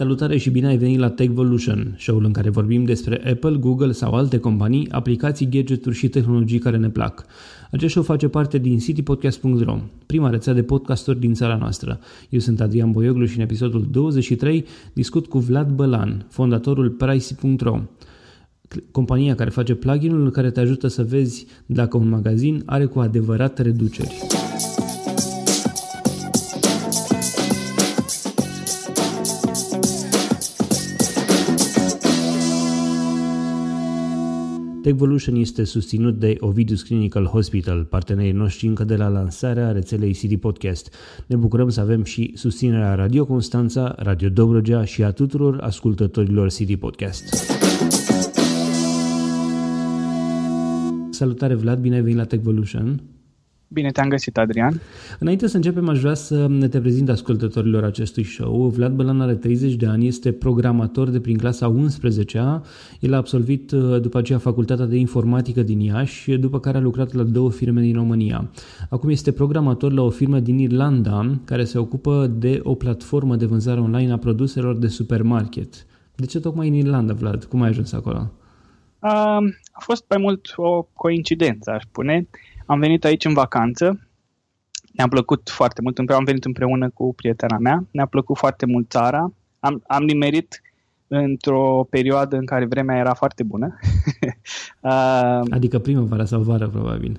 [0.00, 4.14] Salutare și bine ai venit la Techvolution, show-ul în care vorbim despre Apple, Google sau
[4.14, 7.24] alte companii, aplicații, gadgeturi și tehnologii care ne plac.
[7.70, 12.00] Acest show face parte din citypodcast.ro, prima rețea de podcasturi din țara noastră.
[12.28, 17.80] Eu sunt Adrian Boioglu și în episodul 23 discut cu Vlad Bălan, fondatorul Pricey.ro,
[18.90, 23.58] compania care face plugin-ul care te ajută să vezi dacă un magazin are cu adevărat
[23.58, 24.16] reduceri.
[34.82, 40.40] Techvolution este susținut de Ovidus Clinical Hospital, partenerii noștri încă de la lansarea rețelei CD
[40.40, 40.94] Podcast.
[41.26, 46.74] Ne bucurăm să avem și susținerea Radio Constanța, Radio Dobrogea și a tuturor ascultătorilor CD
[46.74, 47.52] Podcast.
[51.10, 53.19] Salutare Vlad, bine ai venit la Techvolution!
[53.72, 54.80] Bine te-am găsit, Adrian.
[55.18, 58.68] Înainte să începem, aș vrea să ne te prezint ascultătorilor acestui show.
[58.68, 62.62] Vlad Bălan are 30 de ani, este programator de prin clasa 11-a.
[63.00, 67.12] El a absolvit uh, după aceea facultatea de informatică din Iași, după care a lucrat
[67.12, 68.50] la două firme din România.
[68.88, 73.46] Acum este programator la o firmă din Irlanda, care se ocupă de o platformă de
[73.46, 75.86] vânzare online a produselor de supermarket.
[76.14, 77.44] De ce tocmai în Irlanda, Vlad?
[77.44, 78.30] Cum ai ajuns acolo?
[78.98, 79.36] A,
[79.72, 82.28] a fost mai mult o coincidență, aș spune.
[82.70, 84.08] Am venit aici în vacanță,
[84.92, 89.32] ne-a plăcut foarte mult, am venit împreună cu prietena mea, ne-a plăcut foarte mult țara,
[89.58, 90.62] am, am nimerit
[91.06, 93.78] într-o perioadă în care vremea era foarte bună.
[95.56, 97.18] adică primăvara sau vara, probabil.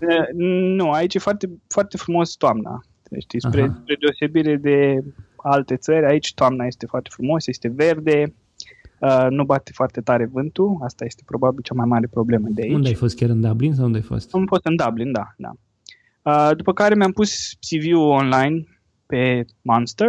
[0.76, 2.84] Nu, aici e foarte, foarte frumos toamna.
[3.20, 5.04] Știi, spre, spre deosebire de
[5.36, 8.34] alte țări, aici toamna este foarte frumos, este verde,
[9.02, 12.74] uh, nu bate foarte tare vântul, asta este probabil cea mai mare problemă de aici.
[12.74, 14.34] Unde ai fost, chiar în Dublin sau unde ai fost?
[14.34, 15.34] Am fost în Dublin, da.
[15.38, 15.52] da.
[16.24, 18.64] Uh, după care mi-am pus CV-ul online
[19.06, 20.08] pe Monster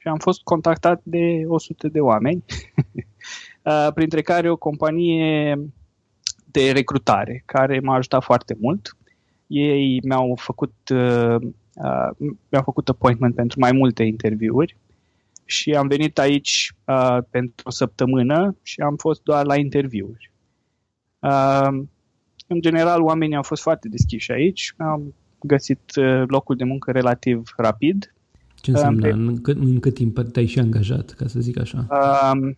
[0.00, 2.44] și am fost contactat de 100 de oameni,
[3.62, 5.58] uh, printre care o companie
[6.44, 8.96] de recrutare care m-a ajutat foarte mult.
[9.46, 11.36] Ei mi-au făcut, uh,
[11.74, 12.10] uh,
[12.48, 14.76] mi-au făcut appointment pentru mai multe interviuri
[15.50, 20.30] și am venit aici uh, pentru o săptămână și am fost doar la interviuri.
[21.18, 21.68] Uh,
[22.46, 24.74] în general, oamenii au fost foarte deschiși aici.
[24.76, 28.14] Am găsit uh, locul de muncă relativ rapid.
[28.54, 29.06] Ce înseamnă?
[29.06, 31.86] Uh, în, cât, în cât timp te-ai și angajat, ca să zic așa?
[31.90, 32.54] Uh,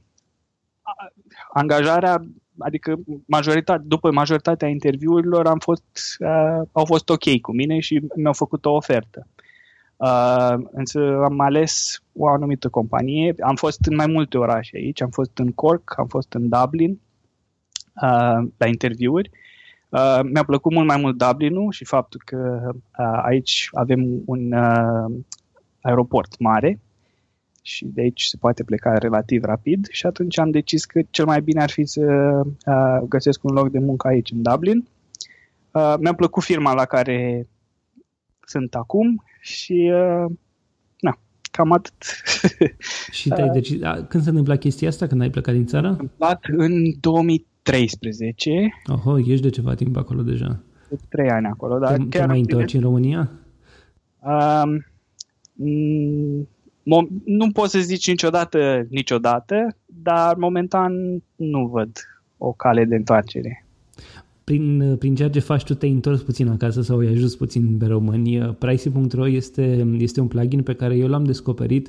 [1.53, 2.25] angajarea,
[2.59, 2.97] adică
[3.27, 8.65] majoritate, după majoritatea interviurilor am fost, uh, au fost ok cu mine și mi-au făcut
[8.65, 9.27] o ofertă.
[10.00, 13.34] Uh, însă am ales o anumită companie.
[13.41, 15.03] Am fost în mai multe orașe aici.
[15.03, 16.91] Am fost în Cork, am fost în Dublin
[18.03, 19.31] uh, la interviuri.
[19.89, 25.21] Uh, mi-a plăcut mult mai mult Dublinul și faptul că uh, aici avem un uh,
[25.81, 26.81] aeroport mare
[27.62, 31.41] și de aici se poate pleca relativ rapid și atunci am decis că cel mai
[31.41, 32.03] bine ar fi să
[32.66, 34.89] uh, găsesc un loc de muncă aici în Dublin.
[35.71, 37.47] Uh, mi-a plăcut firma la care
[38.50, 40.33] sunt acum și uh,
[41.00, 41.19] na,
[41.50, 41.94] cam atât.
[43.19, 43.78] și te-ai uh, decis,
[44.09, 45.87] când se întâmpla chestia asta, când ai plecat din țară?
[45.87, 48.50] S-a întâmplat în 2013.
[48.87, 50.62] Oho, ești de ceva timp acolo deja.
[50.89, 52.22] De trei ani acolo, dar te, chiar...
[52.22, 53.31] Te mai întorci în România?
[54.19, 54.84] Um,
[57.25, 61.91] nu poți să zici niciodată, niciodată, dar momentan nu văd
[62.39, 63.65] o cale de întoarcere
[64.50, 67.87] prin, prin ceea ce faci tu te-ai întors puțin acasă sau ai ajuns puțin pe
[67.87, 68.56] România.
[68.59, 71.88] Pricey.ro este, este un plugin pe care eu l-am descoperit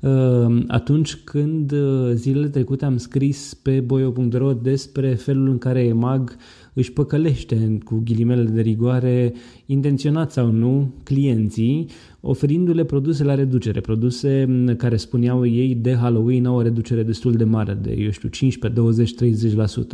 [0.00, 6.36] uh, atunci când uh, zilele trecute am scris pe boio.ro despre felul în care EMAG
[6.72, 9.32] își păcălește cu ghilimele de rigoare,
[9.66, 11.88] intenționat sau nu, clienții,
[12.26, 17.44] oferindu-le produse la reducere, produse care spuneau ei de Halloween au o reducere destul de
[17.44, 19.14] mare, de, eu știu, 15, 20,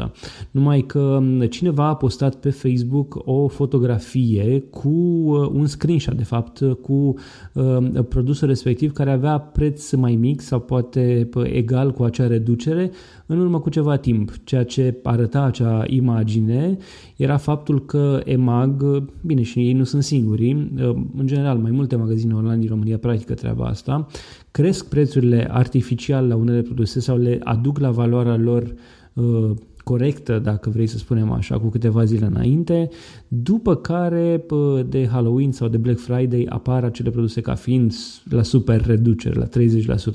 [0.06, 0.10] 30%.
[0.50, 6.62] Numai că cineva a postat pe Facebook o fotografie cu uh, un screenshot, de fapt,
[6.80, 7.14] cu
[7.52, 12.90] uh, produsul respectiv care avea preț mai mic sau poate egal cu acea reducere
[13.32, 14.32] în urmă cu ceva timp.
[14.44, 16.76] Ceea ce arăta acea imagine
[17.16, 21.96] era faptul că EMAG, bine și ei nu sunt singuri, uh, în general mai multe
[21.96, 24.06] magazine online din România practică treaba asta,
[24.50, 28.74] cresc prețurile artificial la unele produse sau le aduc la valoarea lor
[29.12, 29.50] uh,
[29.84, 32.88] corectă, dacă vrei să spunem așa, cu câteva zile înainte,
[33.34, 34.44] după care
[34.88, 37.92] de Halloween sau de Black Friday apar acele produse ca fiind
[38.30, 39.48] la super reduceri, la 30%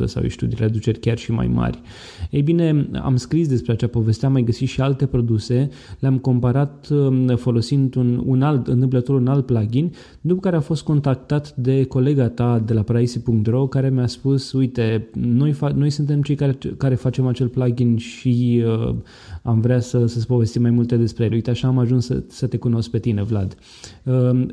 [0.06, 1.82] sau știu, de reduceri chiar și mai mari.
[2.30, 5.70] Ei bine, am scris despre acea poveste, am mai găsit și alte produse,
[6.00, 9.92] le-am comparat um, folosind un, un alt, întâmplător un alt plugin,
[10.22, 15.10] după care a fost contactat de colega ta de la pricey.ro care mi-a spus, uite,
[15.14, 18.96] noi, fa- noi suntem cei care, care facem acel plugin și uh,
[19.44, 21.32] am vrea să, să povestim mai multe despre el.
[21.32, 23.58] Uite, așa am ajuns să, să te cunosc pe tine, Vlad.
[24.04, 24.46] Uh,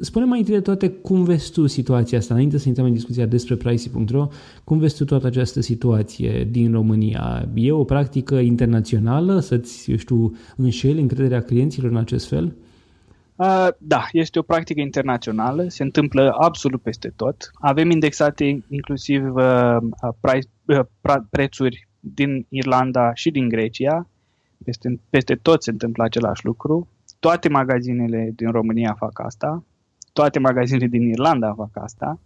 [0.00, 3.26] spune mai întâi de toate cum vezi tu situația asta, înainte să intrăm în discuția
[3.26, 4.28] despre pricey.ro,
[4.64, 7.48] cum vezi tu toată această situație din România?
[7.54, 12.54] E o practică internațională să-ți, eu știu, înșeli încrederea clienților în acest fel?
[13.36, 17.50] Uh, da, este o practică internațională, se întâmplă absolut peste tot.
[17.54, 19.76] Avem indexate inclusiv uh,
[20.20, 24.08] price, uh, prețuri din Irlanda și din Grecia.
[24.64, 26.88] Peste, peste tot se întâmplă același lucru.
[27.24, 29.64] Toate magazinele din România fac asta.
[30.12, 32.20] Toate magazinele din Irlanda fac asta.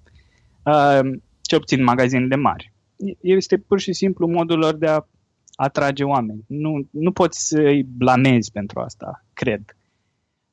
[0.63, 2.73] Uh, ce obțin magazinele mari.
[3.21, 5.07] Este pur și simplu modul lor de a
[5.55, 6.45] atrage oameni.
[6.47, 9.77] Nu, nu poți să-i blamezi pentru asta, cred.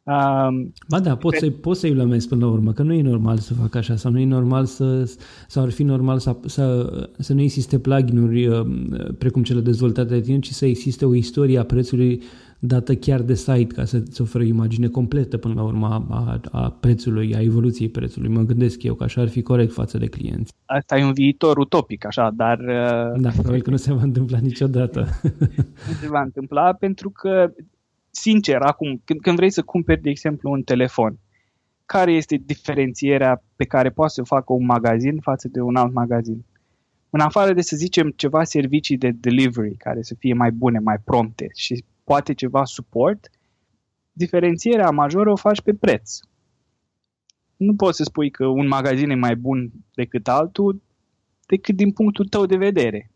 [0.04, 3.38] Um, ba da, poți, să, poți să-i lămezi până la urmă, că nu e normal
[3.38, 5.16] să facă așa sau nu e normal să,
[5.48, 8.66] sau ar fi normal să, să, să nu existe plugin-uri uh,
[9.18, 12.22] precum cele dezvoltate de tine, ci să existe o istorie a prețului
[12.68, 16.70] dată chiar de site ca să-ți oferă o imagine completă până la urmă a, a
[16.80, 18.30] prețului, a evoluției prețului.
[18.30, 20.54] Mă gândesc eu că așa ar fi corect față de clienți.
[20.66, 22.60] Asta e un viitor utopic, așa, dar...
[22.60, 25.08] Uh, da, probabil că nu se va întâmpla niciodată.
[25.88, 27.54] nu se va întâmpla pentru că
[28.10, 31.18] sincer, acum, când, când vrei să cumperi, de exemplu, un telefon,
[31.86, 36.46] care este diferențierea pe care poate să facă un magazin față de un alt magazin?
[37.10, 40.98] În afară de, să zicem, ceva servicii de delivery care să fie mai bune, mai
[41.04, 43.30] prompte și poate ceva suport,
[44.12, 46.20] diferențierea majoră o faci pe preț.
[47.58, 50.82] Nu poți să spui că un magazin e mai bun decât altul
[51.46, 53.10] decât din punctul tău de vedere.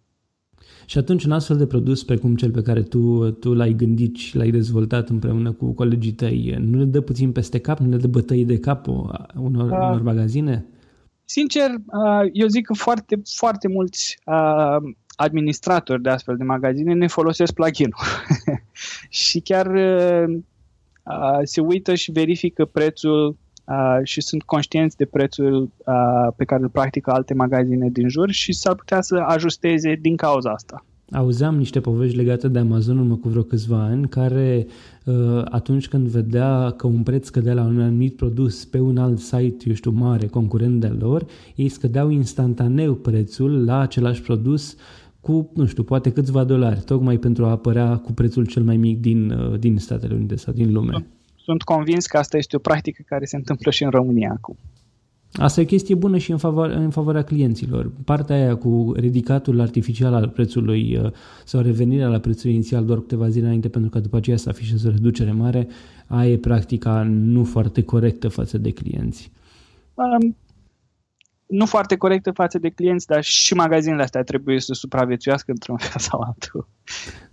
[0.85, 4.35] Și atunci un astfel de produs precum cel pe care tu, tu l-ai gândit și
[4.35, 8.07] l-ai dezvoltat împreună cu colegii tăi, nu le dă puțin peste cap, nu le dă
[8.07, 10.65] bătăi de cap unor, uh, unor magazine?
[11.25, 17.07] Sincer, uh, eu zic că foarte, foarte mulți uh, administratori de astfel de magazine ne
[17.07, 18.05] folosesc plugin-ul.
[19.23, 20.39] și chiar uh,
[21.43, 26.69] se uită și verifică prețul uh, și sunt conștienți de prețul uh, pe care îl
[26.69, 30.83] practică alte magazine din jur și s-ar putea să ajusteze din cauza asta.
[31.11, 34.67] Auzeam niște povești legate de Amazon urmă cu vreo câțiva ani, care
[35.05, 39.19] uh, atunci când vedea că un preț scădea la un anumit produs pe un alt
[39.19, 41.25] site, eu știu, mare, concurent de lor,
[41.55, 44.75] ei scădeau instantaneu prețul la același produs
[45.21, 48.99] cu, nu știu, poate câțiva dolari, tocmai pentru a apărea cu prețul cel mai mic
[48.99, 51.05] din, uh, din Statele Unite sau din lume
[51.49, 54.57] sunt convins că asta este o practică care se întâmplă și în România acum.
[55.31, 57.91] Asta e o chestie bună și în, favoarea, în favoarea clienților.
[58.05, 61.11] Partea aia cu ridicatul artificial al prețului uh,
[61.45, 64.87] sau revenirea la prețul inițial doar câteva zile înainte pentru că după aceea să afișeze
[64.87, 65.67] o reducere mare,
[66.07, 69.31] aia e practica nu foarte corectă față de clienți.
[69.93, 70.35] Um,
[71.49, 76.01] nu foarte corectă față de clienți, dar și magazinele astea trebuie să supraviețuiască într-un fel
[76.09, 76.67] sau altul.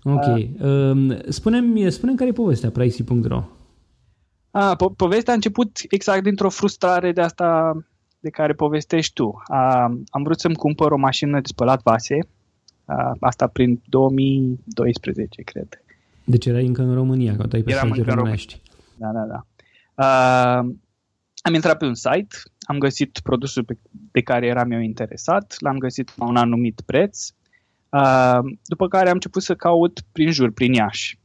[0.02, 0.26] Ok.
[0.26, 3.44] Uh, um, spune-mi, spune care e povestea Pricey.ro.
[4.50, 7.76] A, po- povestea a început exact dintr-o frustrare de asta
[8.20, 9.42] de care povestești tu.
[9.46, 12.18] A, am vrut să-mi cumpăr o mașină de spălat vase,
[12.84, 15.80] a, asta prin 2012, cred.
[16.24, 18.60] Deci erai încă în România, că ai pe Eram încă românești.
[18.96, 19.46] Da, da, da.
[20.04, 20.56] A,
[21.42, 22.36] am intrat pe un site,
[22.66, 27.28] am găsit produsul pe, de care eram eu interesat, l-am găsit la un anumit preț,
[27.88, 31.18] a, după care am început să caut prin jur, prin Iași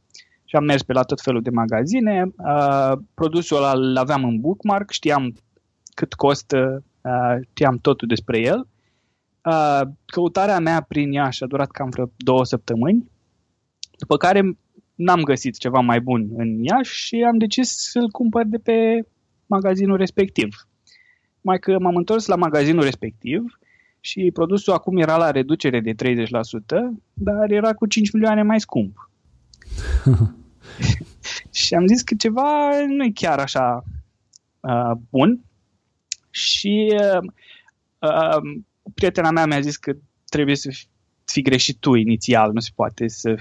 [0.52, 2.22] și am mers pe la tot felul de magazine.
[2.36, 5.34] Uh, produsul ăla îl aveam în bookmark, știam
[5.94, 8.66] cât costă, uh, știam totul despre el.
[9.44, 13.10] Uh, căutarea mea prin ea a durat cam vreo două săptămâni,
[13.98, 14.56] după care
[14.94, 19.06] n-am găsit ceva mai bun în Iași și am decis să-l cumpăr de pe
[19.46, 20.66] magazinul respectiv.
[21.42, 23.58] Mai că m-am întors la magazinul respectiv
[24.00, 25.94] și produsul acum era la reducere de 30%,
[27.12, 29.10] dar era cu 5 milioane mai scump.
[31.62, 33.84] și am zis că ceva nu e chiar așa
[34.60, 35.40] uh, bun.
[36.30, 37.32] Și uh,
[37.98, 38.60] uh,
[38.94, 39.92] prietena mea mi-a zis că
[40.28, 40.70] trebuie să
[41.24, 43.34] fi greșit tu inițial, nu se poate să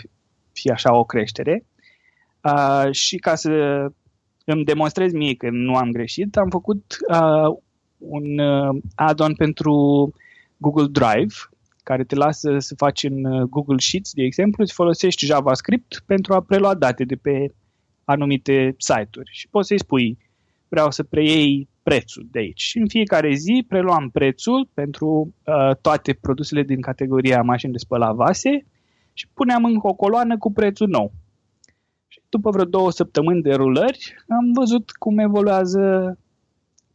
[0.51, 1.65] fie așa o creștere.
[2.43, 3.51] Uh, și ca să
[4.45, 7.57] îmi demonstrez mie că nu am greșit, am făcut uh,
[8.01, 9.73] un uh, add-on pentru
[10.57, 11.33] Google Drive
[11.83, 16.33] care te lasă să faci în uh, Google Sheets, de exemplu, îți folosești JavaScript pentru
[16.33, 17.53] a prelua date de pe
[18.03, 20.17] anumite site-uri și poți să-i spui
[20.67, 22.61] vreau să preiei prețul de aici.
[22.61, 28.15] Și în fiecare zi preluam prețul pentru uh, toate produsele din categoria mașini de spălat
[28.15, 28.65] vase
[29.13, 31.11] și puneam în o coloană cu prețul nou.
[32.07, 36.17] Și după vreo două săptămâni de rulări am văzut cum evoluează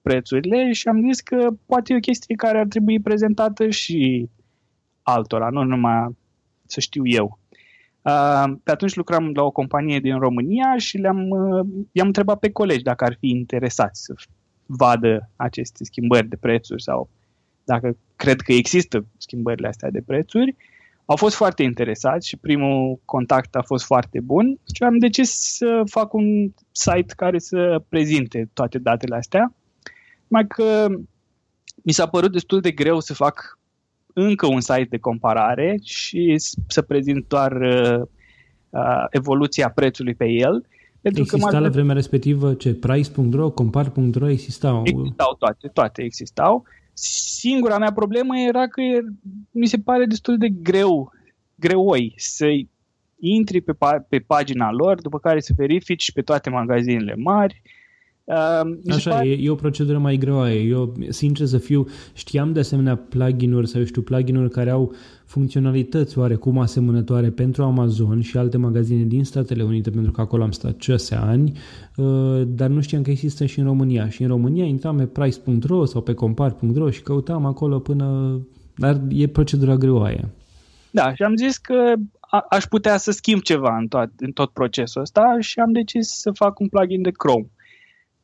[0.07, 4.29] prețurile și am zis că poate e o chestie care ar trebui prezentată și
[5.03, 6.17] altora, nu numai
[6.67, 7.39] să știu eu.
[8.03, 12.51] Uh, pe atunci lucram la o companie din România și le-am, uh, i-am întrebat pe
[12.51, 14.15] colegi dacă ar fi interesați să
[14.67, 17.09] vadă aceste schimbări de prețuri sau
[17.65, 20.57] dacă cred că există schimbările astea de prețuri.
[21.05, 25.83] Au fost foarte interesați și primul contact a fost foarte bun și am decis să
[25.85, 29.55] fac un site care să prezinte toate datele astea.
[30.29, 30.87] Mai că
[31.83, 33.59] mi s-a părut destul de greu să fac
[34.13, 36.35] încă un site de comparare și
[36.69, 38.01] să prezint doar uh,
[38.71, 40.67] uh, evoluția prețului pe el.
[41.01, 42.75] Pentru Exista că la vremea respectivă ce?
[42.75, 44.83] Price.ro, compar.ro existau?
[44.85, 46.65] Existau toate, toate existau.
[46.93, 48.83] Singura mea problemă era că
[49.51, 51.13] mi se pare destul de greu,
[51.55, 52.47] greoi să
[53.19, 53.73] intri pe,
[54.09, 57.76] pe pagina lor, după care să verifici pe toate magazinele mari, uh,
[58.27, 59.29] Uh, Așa, pare...
[59.29, 60.61] e, e o procedură mai greoaie.
[60.61, 66.19] Eu, sincer să fiu, știam de asemenea plugin-uri sau, eu știu, plugin-uri care au funcționalități
[66.19, 70.81] oarecum asemănătoare pentru Amazon și alte magazine din Statele Unite, pentru că acolo am stat
[70.81, 71.53] 6 ani,
[71.97, 74.09] uh, dar nu știam că există și în România.
[74.09, 78.39] Și în România intram pe price.ro sau pe compar.ro și căutam acolo până...
[78.77, 80.29] Dar e procedura greoaie.
[80.91, 84.51] Da, și am zis că a, aș putea să schimb ceva în tot, în tot
[84.51, 87.51] procesul ăsta și am decis să fac un plugin de Chrome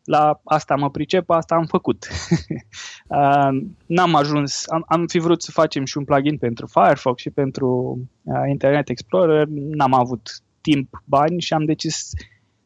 [0.05, 2.07] la asta mă pricep, asta am făcut.
[3.09, 3.49] uh,
[3.87, 7.99] n-am ajuns, am, am fi vrut să facem și un plugin pentru Firefox și pentru
[8.23, 10.31] uh, Internet Explorer, n-am avut
[10.61, 12.11] timp, bani și am decis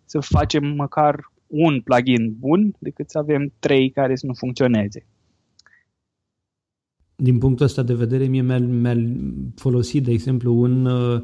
[0.05, 5.07] să facem măcar un plugin bun decât să avem trei care să nu funcționeze.
[7.17, 8.97] Din punctul ăsta de vedere, mie mi-a, mi-a
[9.55, 11.23] folosit, de exemplu, un, uh,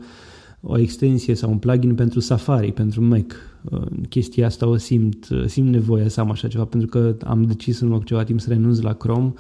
[0.62, 3.37] o extensie sau un plugin pentru Safari, pentru Mac
[4.09, 7.88] chestia asta o simt, simt nevoia să am așa ceva, pentru că am decis în
[7.88, 9.33] loc ceva timp să renunț la Chrome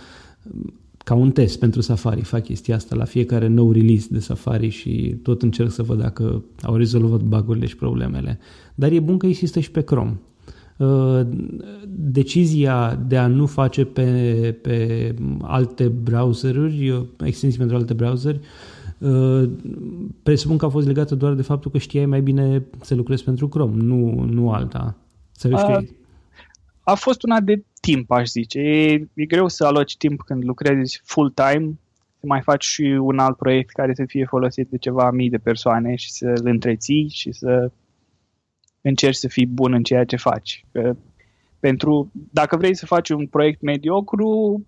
[1.04, 2.20] ca un test pentru Safari.
[2.20, 6.44] Fac chestia asta la fiecare nou release de Safari și tot încerc să văd dacă
[6.62, 8.38] au rezolvat bagurile și problemele.
[8.74, 10.20] Dar e bun că există și pe Chrome.
[10.76, 11.20] Uh,
[11.88, 18.81] decizia de a nu face pe, pe alte browseruri, extensii pentru alte browseri, Uh,
[20.22, 23.48] presupun că a fost legată doar de faptul că știai mai bine să lucrezi pentru
[23.48, 24.96] Chrome, nu, nu alta.
[25.32, 25.82] Să a,
[26.80, 28.58] a fost una de timp, aș zice.
[28.58, 31.78] E, e greu să aloci timp când lucrezi full-time,
[32.20, 35.38] să mai faci și un alt proiect care să fie folosit de ceva mii de
[35.38, 37.70] persoane și să îl întreții și să
[38.80, 40.64] încerci să fii bun în ceea ce faci.
[40.72, 40.96] Că
[41.60, 44.62] pentru, dacă vrei să faci un proiect mediocru,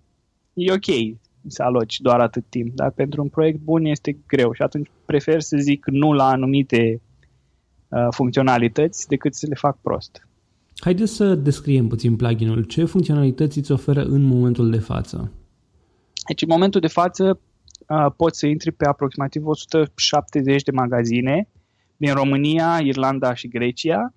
[0.53, 4.61] e ok să aloci doar atât timp, dar pentru un proiect bun este greu și
[4.61, 7.01] atunci prefer să zic nu la anumite
[7.87, 10.27] uh, funcționalități decât să le fac prost.
[10.79, 12.63] Haideți să descriem puțin pluginul.
[12.63, 15.31] Ce funcționalități îți oferă în momentul de față?
[16.27, 17.39] Deci în momentul de față
[17.87, 21.47] uh, poți să intri pe aproximativ 170 de magazine
[21.97, 24.13] din România, Irlanda și Grecia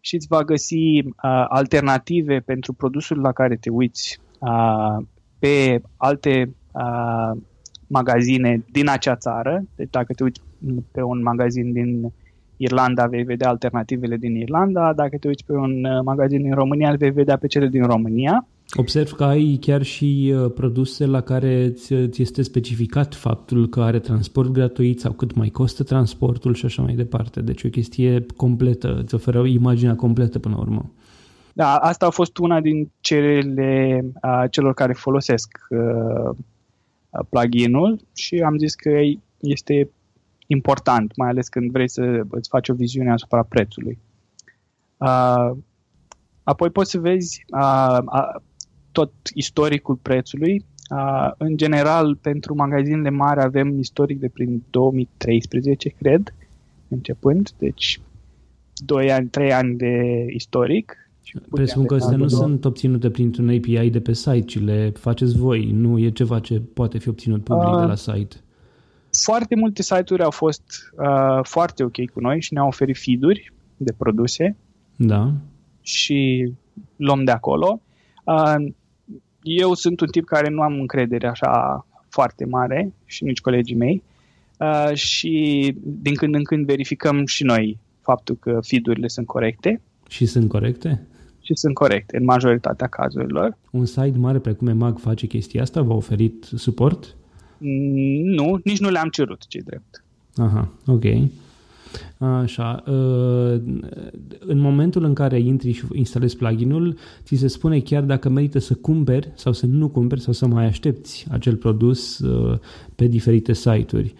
[0.00, 1.04] și îți va găsi uh,
[1.48, 5.04] alternative pentru produsul la care te uiți uh,
[5.38, 7.40] pe alte uh,
[7.86, 9.64] magazine din acea țară.
[9.76, 10.40] Deci dacă te uiți
[10.92, 12.12] pe un magazin din
[12.56, 14.92] Irlanda, vei vedea alternativele din Irlanda.
[14.92, 18.46] Dacă te uiți pe un uh, magazin din România, vei vedea pe cele din România.
[18.76, 23.80] Observ că ai chiar și uh, produse la care ți, ți este specificat faptul că
[23.80, 27.40] are transport gratuit sau cât mai costă transportul și așa mai departe.
[27.40, 30.92] Deci o chestie completă, îți oferă imaginea completă până la urmă.
[31.52, 36.36] Da, asta a fost una din cele a celor care folosesc uh,
[37.28, 39.00] pluginul și am zis că
[39.40, 39.90] este
[40.46, 43.98] important, mai ales când vrei să îți faci o viziune asupra prețului.
[44.96, 45.50] Uh,
[46.42, 48.40] apoi poți să vezi uh, uh,
[48.92, 50.64] tot istoricul prețului.
[50.90, 56.34] Uh, în general, pentru magazinele mari avem istoric de prin 2013, cred,
[56.88, 58.00] începând, deci
[58.74, 61.01] 2 ani, 3 ani de istoric
[61.50, 65.70] Presupun că astea nu sunt obținute printr-un API de pe site, ci le faceți voi,
[65.70, 68.36] nu e ceva ce poate fi obținut public uh, de la site.
[69.10, 70.62] Foarte multe site-uri au fost
[70.98, 74.56] uh, foarte ok cu noi și ne-au oferit feed-uri de produse.
[74.96, 75.32] Da.
[75.80, 76.52] Și
[76.96, 77.80] luăm de acolo.
[78.24, 78.72] Uh,
[79.42, 84.02] eu sunt un tip care nu am încredere așa foarte mare și nici colegii mei
[84.58, 89.80] uh, și din când în când verificăm și noi faptul că feed-urile sunt corecte.
[90.08, 91.06] Și sunt corecte?
[91.42, 93.56] Și sunt corecte în majoritatea cazurilor.
[93.70, 95.82] Un site mare precum EMAG face chestia asta?
[95.82, 97.16] V-a oferit suport?
[97.58, 100.04] Mm, nu, nici nu le-am cerut, ce drept.
[100.36, 101.04] Aha, ok.
[102.18, 103.60] Așa, uh,
[104.38, 108.74] în momentul în care intri și instalezi pluginul, ți se spune chiar dacă merită să
[108.74, 112.58] cumperi sau să nu cumperi sau să mai aștepți acel produs uh,
[112.94, 114.14] pe diferite site-uri.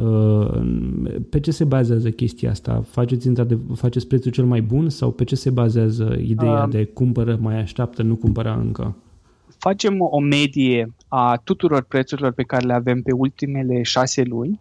[0.00, 2.82] Uh, pe ce se bazează chestia asta?
[2.88, 3.30] Faceți,
[3.74, 7.60] faceți prețul cel mai bun sau pe ce se bazează ideea uh, de cumpără, mai
[7.60, 8.96] așteaptă, nu cumpăra încă?
[9.58, 14.58] Facem o medie a tuturor prețurilor pe care le avem pe ultimele șase luni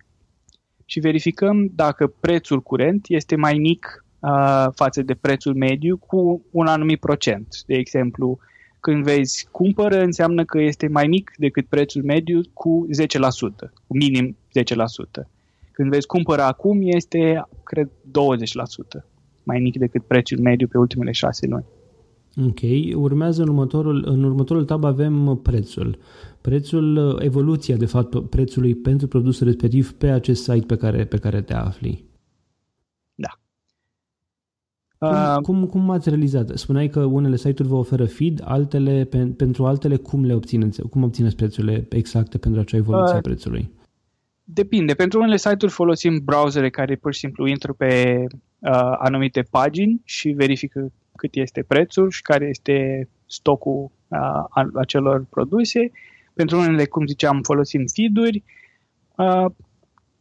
[0.85, 6.67] și verificăm dacă prețul curent este mai mic uh, față de prețul mediu cu un
[6.67, 7.47] anumit procent.
[7.65, 8.39] De exemplu,
[8.79, 12.87] când vezi cumpără, înseamnă că este mai mic decât prețul mediu cu
[13.65, 15.27] 10%, cu minim 10%.
[15.71, 19.05] Când vezi cumpără acum, este, cred, 20%
[19.45, 21.65] mai mic decât prețul mediu pe ultimele șase luni.
[22.47, 22.59] Ok,
[22.95, 25.97] urmează în următorul, în următorul tab avem prețul.
[26.41, 31.41] Prețul, evoluția de fapt prețului pentru produsul respectiv pe acest site pe care, pe care
[31.41, 32.05] te afli.
[33.15, 33.39] Da.
[34.97, 36.51] Cum, uh, cum, cum ați realizat?
[36.53, 40.81] Spuneai că unele site-uri vă oferă feed, altele, pe, pentru altele cum le obțineți?
[40.81, 43.71] Cum obțineți prețurile exacte pentru acea evoluție uh, a prețului?
[44.47, 44.93] Depinde.
[44.93, 48.23] Pentru unele site-uri folosim browsere care pur și simplu intru pe
[48.59, 55.91] uh, anumite pagini și verifică cât este prețul și care este stocul uh, acelor produse.
[56.33, 58.43] Pentru unele, cum ziceam, folosim feed-uri.
[59.15, 59.45] Uh,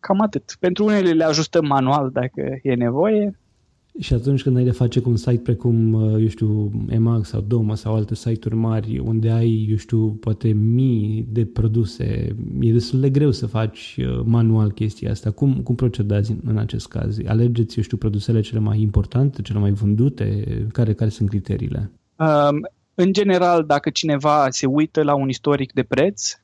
[0.00, 0.56] cam atât.
[0.60, 3.38] Pentru unele le ajustăm manual dacă e nevoie.
[3.98, 7.40] Și atunci când ai de face cu un site precum, uh, eu știu, Emax sau
[7.40, 13.00] Doma sau alte site-uri mari unde ai, eu știu, poate mii de produse, e destul
[13.00, 15.30] de greu să faci uh, manual chestia asta.
[15.30, 17.18] Cum, cum procedați în acest caz?
[17.26, 20.44] Alegeți, eu știu, produsele cele mai importante, cele mai vândute?
[20.72, 21.90] Care, care sunt criteriile?
[22.16, 26.38] Um, în general, dacă cineva se uită la un istoric de preț,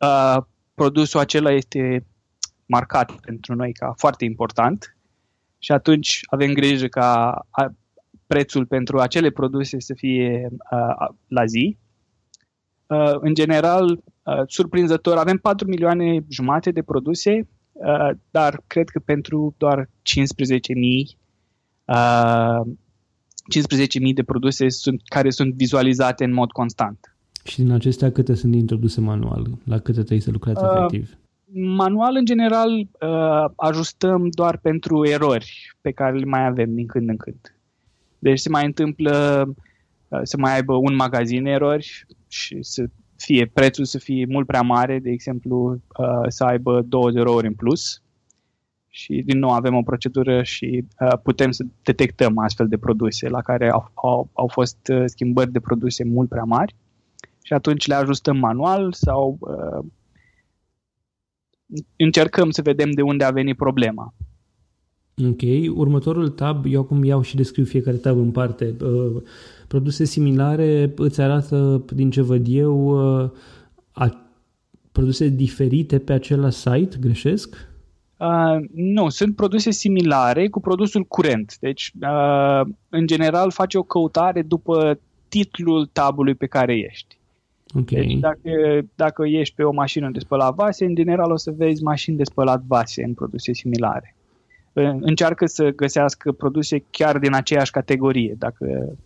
[0.00, 0.36] uh,
[0.74, 2.06] produsul acela este
[2.66, 4.95] marcat pentru noi ca foarte important
[5.58, 7.40] și atunci avem grijă ca
[8.26, 11.76] prețul pentru acele produse să fie uh, la zi.
[12.86, 18.98] Uh, în general, uh, surprinzător, avem 4 milioane jumate de produse, uh, dar cred că
[18.98, 19.90] pentru doar 15.000
[21.84, 22.60] uh,
[23.46, 27.16] 15.000 de produse sunt, care sunt vizualizate în mod constant.
[27.44, 29.46] Și din acestea câte sunt introduse manual?
[29.64, 31.16] La câte trebuie să lucrați uh, efectiv?
[31.52, 37.08] Manual, în general, uh, ajustăm doar pentru erori pe care le mai avem din când
[37.08, 37.56] în când.
[38.18, 39.44] Deci se mai întâmplă
[40.08, 42.84] uh, să mai aibă un magazin erori și să
[43.16, 47.54] fie prețul să fie mult prea mare, de exemplu, uh, să aibă două zerouri în
[47.54, 48.00] plus.
[48.88, 50.84] Și din nou avem o procedură și
[51.22, 56.04] putem să detectăm astfel de produse la care au, au, au fost schimbări de produse
[56.04, 56.74] mult prea mari
[57.42, 59.38] și atunci le ajustăm manual sau
[61.96, 64.14] încercăm să vedem de unde a venit problema.
[65.24, 65.40] Ok,
[65.76, 68.74] următorul tab, eu acum iau și descriu fiecare tab în parte.
[68.80, 69.22] Uh,
[69.68, 72.86] produse similare îți arată, din ce văd eu,
[73.22, 73.30] uh,
[73.92, 74.26] a,
[74.92, 77.68] produse diferite pe același site, greșesc?
[78.16, 81.56] Uh, nu, sunt produse similare cu produsul curent.
[81.60, 84.98] Deci, uh, în general, faci o căutare după
[85.28, 87.15] titlul tabului pe care ești.
[87.74, 88.06] Okay.
[88.06, 88.50] Deci dacă,
[88.94, 92.24] dacă ești pe o mașină de spălat vase, în general o să vezi mașini de
[92.24, 94.14] spălat vase în produse similare.
[95.00, 98.96] Încearcă să găsească produse chiar din aceeași categorie, dacă,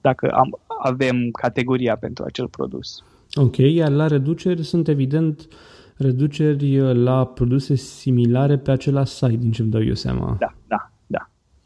[0.00, 3.04] dacă am, avem categoria pentru acel produs.
[3.34, 5.48] Ok, iar la reduceri sunt evident
[5.96, 10.36] reduceri la produse similare pe același site, din ce îmi dau eu seama.
[10.38, 10.90] Da, da.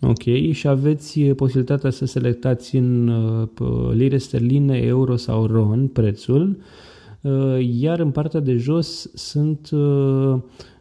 [0.06, 6.56] Ok, și aveți eh, posibilitatea să selectați în uh, lire sterline, euro sau ron prețul,
[7.20, 10.34] uh, iar în partea de jos sunt uh,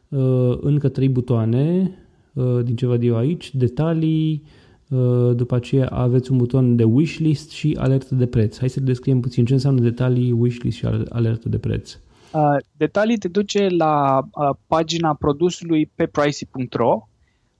[0.10, 1.92] uh, încă trei butoane,
[2.34, 4.44] uh, din ce văd eu aici, detalii,
[4.90, 8.58] uh, după aceea aveți un buton de wishlist și alertă de preț.
[8.58, 11.98] Hai să descriem puțin ce înseamnă detalii, wishlist și alertă de preț.
[12.34, 17.06] Uh, detalii te duce la uh, pagina produsului pe pricey.ro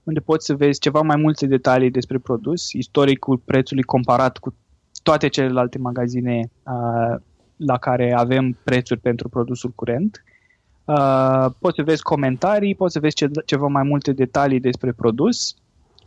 [0.04, 4.54] unde poți să vezi ceva mai multe detalii despre produs, istoricul prețului comparat cu
[5.02, 7.20] toate celelalte magazine uh,
[7.56, 10.24] la care avem prețuri pentru produsul curent.
[10.84, 15.54] Uh, poți să vezi comentarii, poți să vezi ce, ceva mai multe detalii despre produs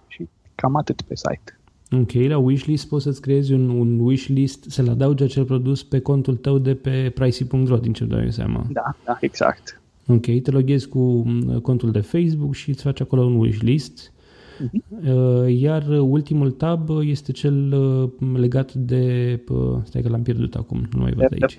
[0.07, 1.59] și cam atât pe site.
[1.91, 6.35] Ok, la wishlist poți să-ți creezi un, un wishlist, să-l adaugi acel produs pe contul
[6.35, 8.65] tău de pe pricey.ro, din ce dau seama.
[8.69, 9.81] Da, da, exact.
[10.07, 14.13] Ok, te loghezi cu mm, contul de Facebook și îți faci acolo un wishlist.
[14.55, 15.47] Uh-huh.
[15.47, 19.39] Iar ultimul tab este cel uh, legat de...
[19.49, 21.57] Uh, stai că l-am pierdut acum, nu mai văd aici.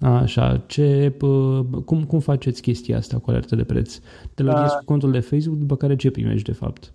[0.00, 1.12] Așa, ce,
[1.84, 3.98] cum, cum faceți chestia asta cu alertă de preț?
[4.34, 6.92] Te loghezi uh, cu contul de Facebook, după care ce primești de fapt?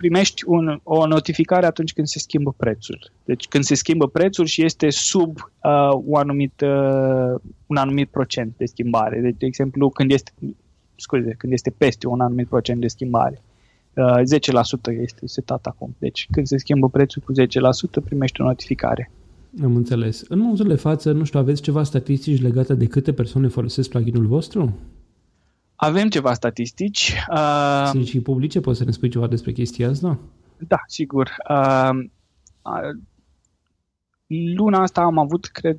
[0.00, 3.10] Primești un, o notificare atunci când se schimbă prețul.
[3.24, 8.54] Deci când se schimbă prețul și este sub uh, o anumit, uh, un anumit procent
[8.56, 9.20] de schimbare.
[9.20, 10.32] Deci, de exemplu, când este,
[10.96, 13.42] scuze, când este peste un anumit procent de schimbare.
[13.94, 14.20] Uh,
[14.96, 15.94] 10% este setat acum.
[15.98, 19.10] Deci când se schimbă prețul cu 10%, primești o notificare.
[19.62, 20.22] Am înțeles.
[20.28, 24.26] În momentul de față, nu știu, aveți ceva statistici legate de câte persoane folosesc pluginul
[24.26, 24.74] vostru?
[25.82, 27.14] Avem ceva statistici.
[27.32, 28.60] Uh, Sunt și publice?
[28.60, 30.18] Poți să ne spui ceva despre chestia asta?
[30.58, 31.30] Da, sigur.
[31.48, 31.90] Uh,
[32.62, 33.00] uh,
[34.56, 35.78] luna asta am avut, cred,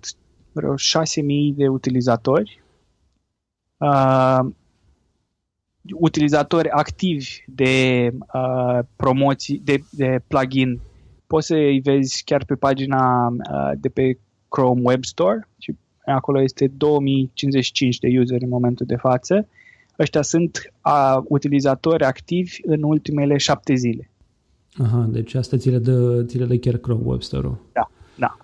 [0.51, 0.75] vreo 6.000
[1.55, 2.63] de utilizatori.
[3.77, 4.39] Uh,
[5.93, 10.79] utilizatori activi de uh, promoții, de, de plugin.
[11.27, 16.41] Poți să îi vezi chiar pe pagina uh, de pe Chrome Web Store și acolo
[16.41, 19.47] este 2055 de user în momentul de față
[20.01, 24.09] ăștia sunt a, utilizatori activi în ultimele șapte zile.
[24.77, 27.57] Aha, deci asta ți le dă, ți le dă chiar Chrome Web Store-ul.
[27.73, 28.37] Da, da.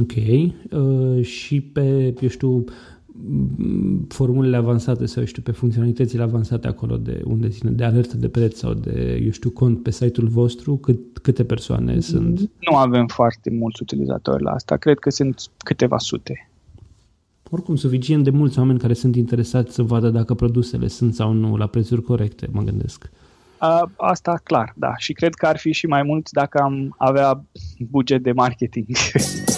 [0.00, 0.12] Ok.
[0.70, 2.64] Uh, și pe, eu știu,
[4.08, 8.58] formulele avansate sau, știu, pe funcționalitățile avansate acolo de unde ține de alertă de preț
[8.58, 12.38] sau de, eu știu, cont pe site-ul vostru, cât, câte persoane sunt?
[12.40, 14.76] Nu avem foarte mulți utilizatori la asta.
[14.76, 16.50] Cred că sunt câteva sute
[17.50, 21.56] oricum suficient de mulți oameni care sunt interesați să vadă dacă produsele sunt sau nu
[21.56, 23.10] la prețuri corecte, mă gândesc.
[23.58, 24.92] A, asta clar, da.
[24.96, 27.44] Și cred că ar fi și mai mulți dacă am avea
[27.78, 28.86] buget de marketing.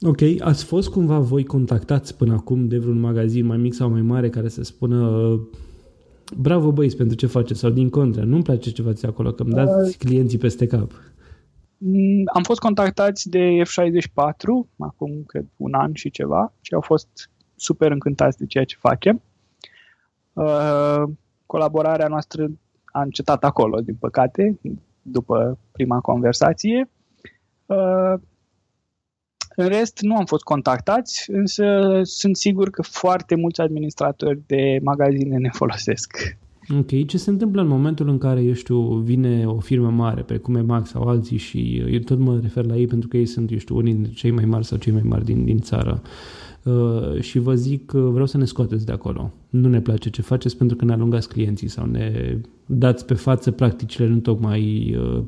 [0.06, 4.02] Ok, ați fost cumva voi contactați până acum de vreun magazin mai mic sau mai
[4.02, 5.30] mare care să spună
[6.36, 9.52] bravo băieți pentru ce faceți sau din contră, nu-mi place ce faceți acolo, că îmi
[9.52, 10.90] dați uh, clienții peste cap.
[11.78, 17.30] Mm, am fost contactați de F64 acum, cred, un an și ceva și au fost
[17.56, 19.22] super încântați de ceea ce facem.
[20.32, 21.02] Uh,
[21.46, 22.50] colaborarea noastră
[22.84, 24.58] a încetat acolo, din păcate,
[25.02, 26.90] după prima conversație.
[27.66, 28.14] Uh,
[29.56, 31.64] în rest, nu am fost contactați, însă
[32.02, 36.38] sunt sigur că foarte mulți administratori de magazine ne folosesc.
[36.78, 40.54] Ok, ce se întâmplă în momentul în care, eu știu, vine o firmă mare, precum
[40.54, 43.58] Emax sau alții și eu tot mă refer la ei pentru că ei sunt, eu
[43.58, 46.02] știu, unii dintre cei mai mari sau cei mai mari din, din țară
[46.62, 49.32] uh, și vă zic că vreau să ne scoateți de acolo.
[49.48, 52.36] Nu ne place ce faceți pentru că ne alungați clienții sau ne
[52.66, 55.22] dați pe față practicile nu tocmai uh,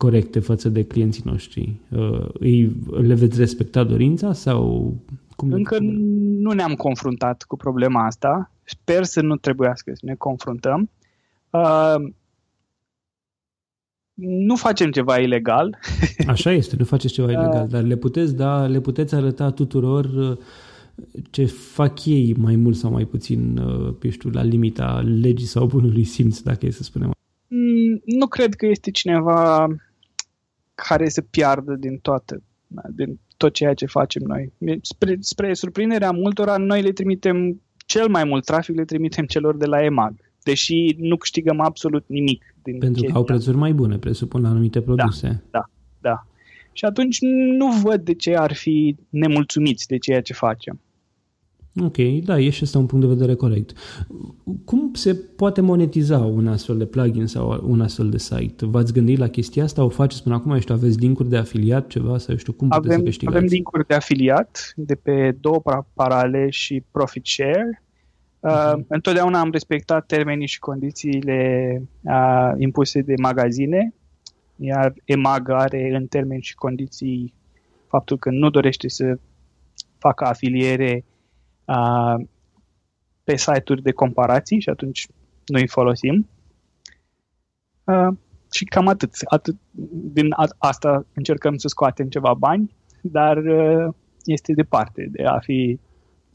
[0.00, 1.74] corecte față de clienții noștri.
[1.88, 4.94] Uh, îi, le veți respecta dorința sau
[5.36, 8.50] cum Încă nu ne-am confruntat cu problema asta.
[8.64, 10.90] Sper să nu trebuiască să ne confruntăm.
[11.50, 11.94] Uh,
[14.14, 15.78] nu facem ceva ilegal.
[16.26, 20.36] Așa este, nu faceți ceva ilegal, dar le puteți da, le puteți arăta tuturor uh,
[21.30, 25.66] ce fac ei mai mult sau mai puțin, uh, eu știu, la limita legii sau
[25.66, 27.10] bunului simț, dacă e să spunem.
[27.46, 29.68] Mm, nu cred că este cineva
[30.88, 32.42] care să piardă din toată,
[32.90, 34.52] din tot ceea ce facem noi.
[34.82, 39.66] Spre, spre surprinderea multora, noi le trimitem cel mai mult trafic, le trimitem celor de
[39.66, 42.54] la EMAG, deși nu câștigăm absolut nimic.
[42.62, 45.26] Din Pentru că au prețuri mai bune, presupun, la anumite produse.
[45.26, 45.64] Da, da,
[46.00, 46.26] da.
[46.72, 47.18] Și atunci
[47.58, 50.80] nu văd de ce ar fi nemulțumiți de ceea ce facem.
[51.76, 53.72] Ok, da, e și asta un punct de vedere corect.
[54.64, 58.66] Cum se poate monetiza un astfel de plugin sau un astfel de site?
[58.66, 59.84] V-ați gândit la chestia asta?
[59.84, 60.58] O faceți până acum?
[60.58, 62.18] Știu, aveți linkuri de afiliat, ceva?
[62.18, 63.36] Sau știu, cum puteți avem, să câștigați?
[63.36, 65.62] Avem linkuri de afiliat de pe două
[65.94, 67.82] parale și profit share.
[67.82, 68.74] Uh-huh.
[68.74, 73.94] Uh, întotdeauna am respectat termenii și condițiile uh, impuse de magazine,
[74.56, 77.34] iar EMAG are în termeni și condiții
[77.86, 79.18] faptul că nu dorește să
[79.98, 81.04] facă afiliere
[83.24, 85.06] pe site-uri de comparații și atunci
[85.46, 86.28] noi îi folosim.
[87.84, 88.16] Uh,
[88.52, 89.10] și cam atât.
[89.28, 89.56] atât.
[90.12, 95.78] Din a, asta încercăm să scoatem ceva bani, dar uh, este departe de a fi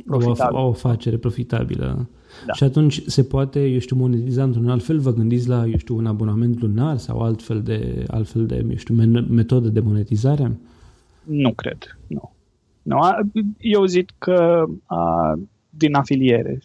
[0.05, 0.57] profitabil.
[0.57, 2.09] O, o afacere profitabilă.
[2.45, 2.53] Da.
[2.53, 4.99] Și atunci se poate, eu știu, monetiza într-un alt fel?
[4.99, 8.95] Vă gândiți la, eu știu, un abonament lunar sau altfel de, altfel de eu știu,
[9.29, 10.51] metodă de monetizare?
[11.23, 12.34] Nu cred, nu.
[12.85, 12.99] Nu?
[13.59, 15.33] Eu zic că a,
[15.69, 16.59] din afiliere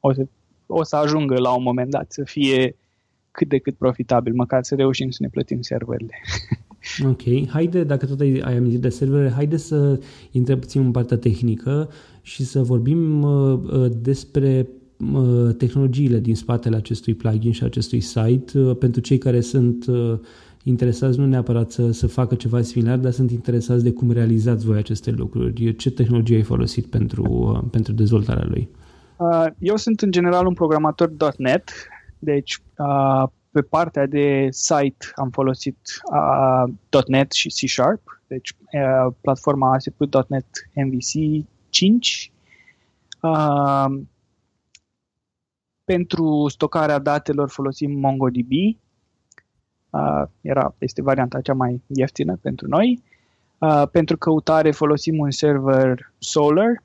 [0.00, 0.26] o să,
[0.66, 2.76] o să ajungă la un moment dat să fie
[3.30, 6.14] cât de cât profitabil, măcar să reușim să ne plătim serverele.
[7.04, 11.16] Ok, haide, dacă tot ai, ai amintit de servere, haide să intrăm puțin în partea
[11.16, 11.90] tehnică
[12.22, 14.68] și să vorbim uh, uh, despre
[15.12, 20.18] uh, tehnologiile din spatele acestui plugin și acestui site uh, pentru cei care sunt uh,
[20.64, 24.78] interesați nu neapărat să, să facă ceva similar, dar sunt interesați de cum realizați voi
[24.78, 25.76] aceste lucruri.
[25.76, 28.68] Ce tehnologie ai folosit pentru, uh, pentru dezvoltarea lui?
[29.16, 31.70] Uh, eu sunt în general un programator .NET,
[32.18, 35.78] deci uh, pe partea de site am folosit
[37.06, 38.56] .NET și C Sharp, deci
[39.20, 42.32] platforma ASP.NET MVC 5.
[45.84, 48.50] Pentru stocarea datelor folosim MongoDB,
[49.94, 53.02] Uh, era, este varianta cea mai ieftină pentru noi.
[53.58, 56.82] Uh, pentru căutare folosim un server Solar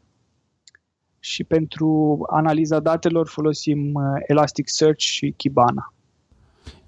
[1.19, 5.93] și pentru analiza datelor folosim uh, Elasticsearch și Kibana.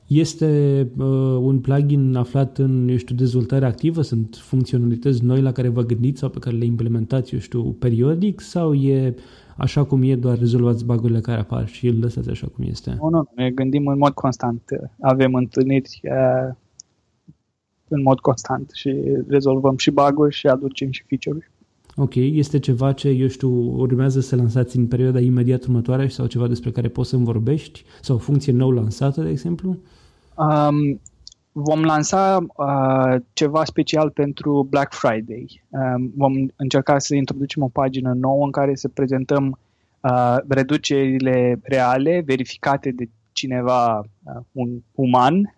[0.08, 1.06] Este uh,
[1.42, 4.02] un plugin aflat în, eu știu, dezvoltare activă?
[4.02, 8.40] Sunt funcționalități noi la care vă gândiți sau pe care le implementați, eu știu, periodic?
[8.40, 9.16] Sau e
[9.62, 12.98] așa cum e, doar rezolvați bagurile care apar și îl lăsați așa cum este?
[13.00, 14.64] Nu, nu, ne gândim în mod constant.
[15.00, 16.54] Avem întâlniri uh,
[17.88, 18.96] în mod constant și
[19.28, 21.50] rezolvăm și bug și aducem și feature-uri.
[21.96, 26.48] Ok, este ceva ce, eu știu, urmează să lansați în perioada imediat următoare sau ceva
[26.48, 27.84] despre care poți să-mi vorbești?
[28.02, 29.78] Sau o funcție nou lansată, de exemplu?
[30.38, 31.00] Um,
[31.52, 35.64] vom lansa uh, ceva special pentru Black Friday.
[35.70, 39.60] Um, vom încerca să introducem o pagină nouă în care să prezentăm
[40.02, 45.36] uh, reducerile reale, verificate de cineva, uh, un uman,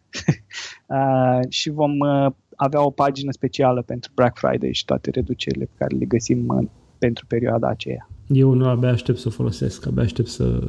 [0.88, 5.72] uh, și vom uh, avea o pagină specială pentru Black Friday și toate reducerile pe
[5.78, 8.10] care le găsim uh, pentru perioada aceea.
[8.28, 10.60] Eu nu abia aștept să o folosesc, abia aștept să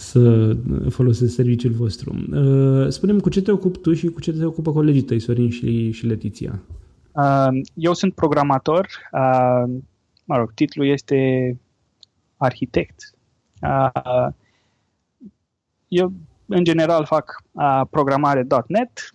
[0.00, 0.56] să
[0.88, 2.14] folosesc serviciul vostru.
[2.32, 5.50] Uh, spune cu ce te ocupi tu și cu ce te ocupă colegii tăi, Sorin
[5.50, 6.60] și, și Letiția?
[7.12, 8.88] Uh, eu sunt programator.
[9.12, 9.80] Uh,
[10.24, 11.58] mă rog, titlul este
[12.36, 13.14] arhitect.
[15.88, 16.12] Eu,
[16.46, 17.42] în general, fac
[17.90, 19.14] programare .NET.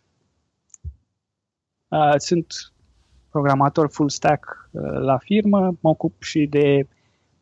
[2.17, 2.74] Sunt
[3.30, 4.69] programator full stack
[5.00, 5.78] la firmă.
[5.80, 6.88] Mă ocup și de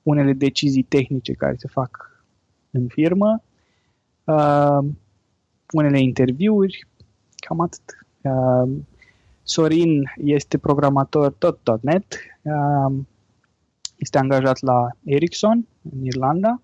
[0.03, 2.12] unele decizii tehnice care se fac
[2.73, 3.43] în firmă,
[4.23, 4.79] uh,
[5.71, 6.87] unele interviuri,
[7.35, 7.81] cam atât.
[8.21, 8.71] Uh,
[9.43, 12.05] Sorin este programator tot .NET,
[12.41, 12.93] uh,
[13.95, 16.61] este angajat la Ericsson în Irlanda.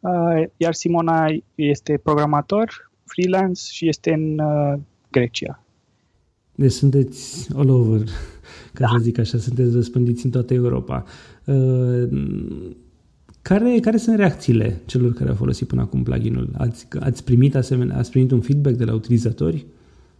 [0.00, 4.78] uh, iar Simona este programator, freelance și este în uh,
[5.10, 5.62] Grecia.
[6.54, 8.00] Deci sunteți all over,
[8.72, 8.88] ca da.
[8.92, 11.04] să zic așa, sunteți răspândiți în toată Europa.
[11.44, 12.08] Uh,
[13.42, 16.50] care, care sunt reacțiile celor care au folosit până acum pluginul?
[16.56, 19.66] Ați, ați primit asemenea, ați primit un feedback de la utilizatori?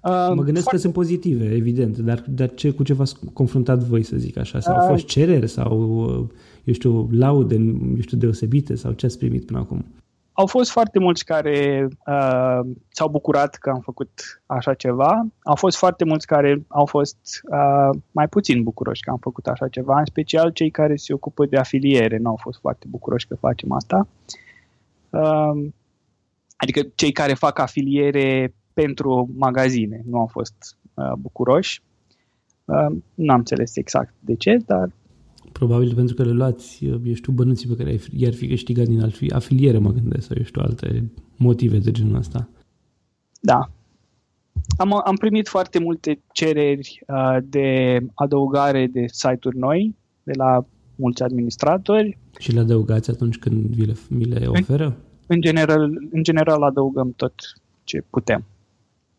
[0.01, 0.71] Uh, mă gândesc foarte...
[0.71, 4.61] că sunt pozitive, evident, dar, dar ce, cu ce v-ați confruntat voi, să zic așa?
[4.61, 6.31] Sau uh, au fost cereri sau,
[6.65, 7.55] eu știu, laude,
[7.95, 9.85] eu știu, deosebite sau ce ați primit până acum?
[10.43, 15.27] Au fost foarte mulți care uh, s-au bucurat că am făcut așa ceva.
[15.43, 17.19] Au fost foarte mulți care au fost
[17.51, 21.47] uh, mai puțin bucuroși că am făcut așa ceva, în special cei care se ocupă
[21.47, 24.09] de afiliere nu au fost foarte bucuroși că facem asta.
[25.11, 25.69] Uh,
[26.57, 31.83] adică cei care fac afiliere pentru magazine nu au fost uh, bucuroși.
[32.65, 34.91] Uh, nu am înțeles exact de ce, dar
[35.53, 39.79] Probabil pentru că le luați, eu știu, bănuții pe care i-ar fi câștigat din afiliere,
[39.79, 42.49] mă gândesc, sau eu știu, alte motive de genul ăsta.
[43.41, 43.71] Da.
[44.77, 51.23] Am, am primit foarte multe cereri uh, de adăugare de site-uri noi de la mulți
[51.23, 52.19] administratori.
[52.39, 54.85] Și le adăugați atunci când vi le, vi le oferă?
[54.85, 54.95] În,
[55.27, 57.35] în, general, în general adăugăm tot
[57.85, 58.45] ce putem.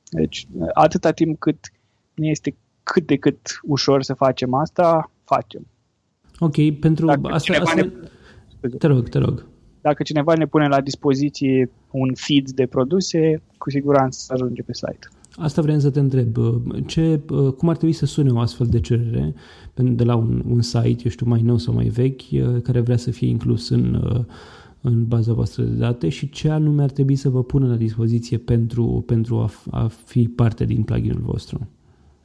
[0.09, 1.71] Deci, atâta timp cât
[2.13, 5.67] nu este cât de cât ușor să facem asta, facem.
[6.43, 7.53] Ok, pentru Dacă asta...
[7.61, 7.81] asta...
[8.61, 8.69] Ne...
[8.69, 9.45] Te rog, te rog.
[9.81, 15.07] Dacă cineva ne pune la dispoziție un feed de produse, cu siguranță ajunge pe site.
[15.35, 16.37] Asta vreau să te întreb.
[16.85, 17.19] Ce,
[17.57, 19.33] cum ar trebui să sune o astfel de cerere
[19.73, 22.21] de la un, un site, eu știu, mai nou sau mai vechi,
[22.63, 24.01] care vrea să fie inclus în,
[24.81, 28.37] în baza voastră de date și ce anume ar trebui să vă pună la dispoziție
[28.37, 31.67] pentru, pentru a, a fi parte din pluginul vostru?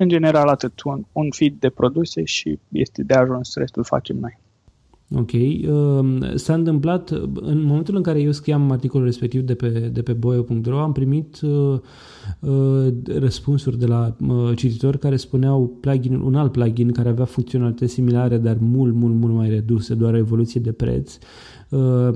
[0.00, 4.38] În general atât, un, un feed de produse și este de ajuns, restul facem noi.
[5.14, 5.32] Ok.
[5.32, 10.12] Uh, s-a întâmplat, în momentul în care eu scriam articolul respectiv de pe, de pe
[10.12, 11.78] boio.ro, am primit uh,
[12.40, 12.86] uh,
[13.18, 18.38] răspunsuri de la uh, cititori care spuneau plugin, un alt plugin care avea funcționalități similare,
[18.38, 21.18] dar mult, mult, mult mai reduse, doar o evoluție de preț.
[21.68, 22.10] Uh,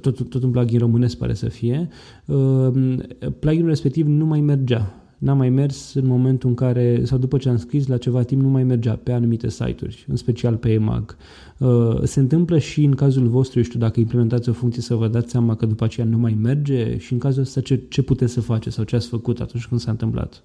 [0.00, 1.88] tot, tot un plugin românesc pare să fie.
[2.26, 2.96] Uh,
[3.38, 7.48] pluginul respectiv nu mai mergea n-a mai mers în momentul în care, sau după ce
[7.48, 11.16] am scris, la ceva timp nu mai mergea pe anumite site-uri, în special pe EMAG.
[11.58, 15.08] Uh, se întâmplă și în cazul vostru, eu știu, dacă implementați o funcție să vă
[15.08, 18.32] dați seama că după aceea nu mai merge și în cazul ăsta ce, ce puteți
[18.32, 20.42] să faceți sau ce ați făcut atunci când s-a întâmplat?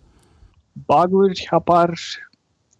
[0.86, 1.93] Buguri apar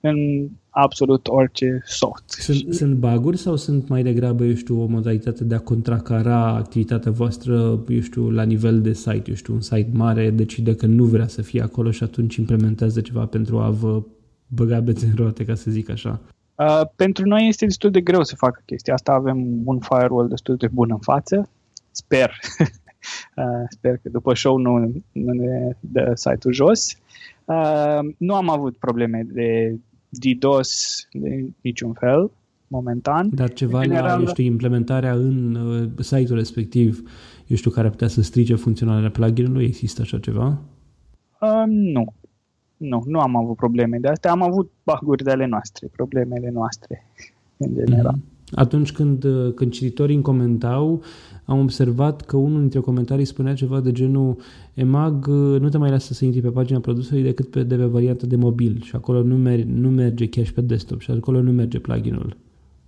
[0.06, 2.24] în absolut orice soft.
[2.28, 7.12] Sunt, sunt baguri sau sunt mai degrabă, eu știu, o modalitate de a contracara activitatea
[7.12, 11.04] voastră, eu știu, la nivel de site, eu știu, un site mare decide că nu
[11.04, 14.04] vrea să fie acolo și atunci implementează ceva pentru a vă
[14.48, 16.20] băga bețe în roate, ca să zic așa?
[16.56, 19.12] Uh, pentru noi este destul de greu să facă chestia asta.
[19.12, 21.50] Avem un firewall destul de bun în față.
[21.92, 22.32] Sper.
[23.36, 24.78] uh, sper că după show nu,
[25.12, 26.98] nu ne dă site-ul jos.
[27.46, 29.78] Uh, nu am avut probleme de
[30.20, 32.32] DDoS de niciun fel,
[32.68, 33.30] momentan.
[33.34, 37.10] Dar ceva în general, la, eu știu, implementarea în uh, site-ul respectiv,
[37.48, 40.62] eu știu, care putea să strice funcționarea plugin-ului, există așa ceva?
[41.42, 42.14] Uh, nu.
[42.78, 44.32] Nu, nu am avut probleme de astea.
[44.32, 47.06] Am avut bug de ale noastre, problemele noastre,
[47.58, 48.16] în general.
[48.18, 48.33] Mm-hmm.
[48.56, 51.04] Atunci când, uh, când cititorii îmi comentau,
[51.46, 54.38] am observat că unul dintre comentarii spunea ceva de genul
[54.74, 57.86] EMAG uh, nu te mai lasă să intri pe pagina produsului decât pe, de pe
[57.86, 61.52] varianta de mobil și acolo nu, mer- nu merge cache pe desktop și acolo nu
[61.52, 62.38] merge pluginul.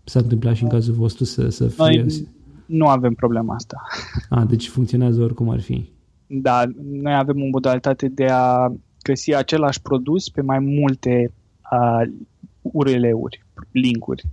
[0.03, 2.01] S-a întâmplat și în cazul vostru să, să fie...
[2.01, 2.27] Noi
[2.65, 3.81] nu avem problema asta.
[4.29, 5.89] A, deci funcționează oricum ar fi.
[6.27, 11.33] Da, noi avem o modalitate de a găsi același produs pe mai multe
[11.71, 12.13] uh,
[12.61, 14.23] URL-uri, linkuri.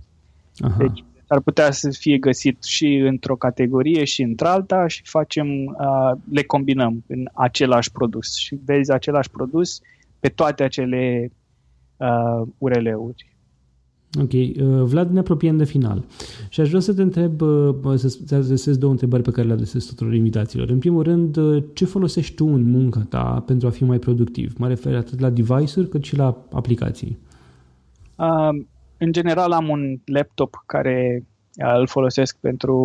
[0.57, 0.77] Aha.
[0.77, 6.43] Deci ar putea să fie găsit și într-o categorie și într-alta și facem, uh, le
[6.43, 9.79] combinăm în același produs și vezi același produs
[10.19, 11.31] pe toate acele
[11.97, 13.31] uh, URL-uri.
[14.21, 14.31] Ok.
[14.33, 16.03] Uh, Vlad, ne apropiem de final.
[16.49, 19.85] Și aș vrea să te întreb, uh, să adresez două întrebări pe care le adresez
[19.85, 20.69] tuturor invitațiilor.
[20.69, 24.53] În primul rând, uh, ce folosești tu în munca ta pentru a fi mai productiv?
[24.57, 27.17] Mă refer atât la device-uri cât și la aplicații.
[28.15, 28.65] Uh,
[29.03, 32.75] în general am un laptop care uh, îl folosesc pentru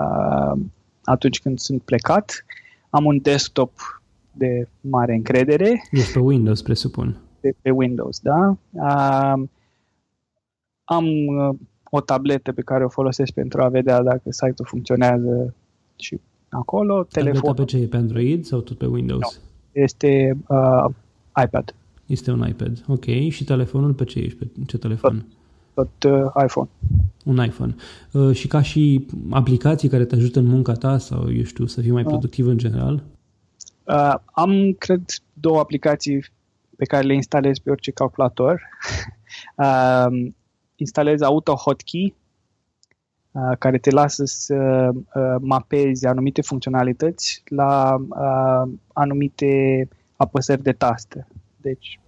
[0.00, 0.60] uh,
[1.04, 2.44] atunci când sunt plecat.
[2.90, 3.72] Am un desktop
[4.32, 5.88] de mare încredere.
[5.90, 7.16] Este pe Windows, presupun.
[7.40, 8.56] De pe Windows, da.
[8.70, 9.42] Uh,
[10.84, 11.56] am uh,
[11.90, 15.54] o tabletă pe care o folosesc pentru a vedea dacă site-ul funcționează
[15.96, 17.06] și acolo.
[17.10, 17.54] Telefonul.
[17.54, 17.86] pe ce e?
[17.86, 19.20] Pe Android sau tot pe Windows?
[19.20, 19.82] No.
[19.82, 20.84] Este uh,
[21.44, 21.74] iPad.
[22.06, 23.04] Este un iPad, ok.
[23.28, 24.38] Și telefonul pe ce ești?
[24.38, 25.18] Pe ce telefon?
[25.18, 25.26] Tot,
[25.74, 26.68] tot uh, iPhone.
[27.24, 27.74] Un iPhone.
[28.12, 31.80] Uh, și ca și aplicații care te ajută în munca ta sau, eu știu, să
[31.80, 33.02] fii mai productiv în general?
[33.84, 36.24] Uh, am, cred, două aplicații
[36.76, 38.60] pe care le instalez pe orice calculator.
[39.56, 40.06] uh,
[40.76, 42.14] instalez Auto Hotkey,
[43.32, 51.26] uh, care te lasă să uh, mapezi anumite funcționalități la uh, anumite apăsări de tastă.
[51.56, 52.00] Deci